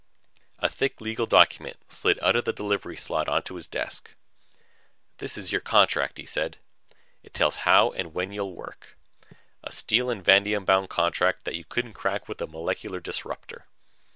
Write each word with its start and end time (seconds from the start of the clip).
A 0.57 0.67
thick 0.67 0.99
legal 0.99 1.27
document 1.27 1.77
slid 1.93 2.17
out 2.23 2.35
of 2.35 2.43
the 2.45 2.51
delivery 2.51 2.97
slot 2.97 3.29
onto 3.29 3.53
his 3.53 3.67
desk. 3.67 4.09
"This 5.19 5.37
is 5.37 5.51
your 5.51 5.61
contract," 5.61 6.17
he 6.17 6.25
said. 6.25 6.57
"It 7.21 7.35
tells 7.35 7.57
how 7.69 7.91
and 7.91 8.11
when 8.11 8.31
you 8.31 8.41
will 8.41 8.55
work. 8.55 8.97
A 9.63 9.71
steel 9.71 10.09
and 10.09 10.23
vanadium 10.25 10.65
bound 10.65 10.89
contract 10.89 11.43
that 11.45 11.53
you 11.53 11.65
couldn't 11.65 11.93
crack 11.93 12.27
with 12.27 12.41
a 12.41 12.47
molecular 12.47 12.99
disruptor." 12.99 13.67